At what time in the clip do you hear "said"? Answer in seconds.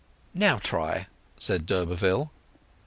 1.37-1.67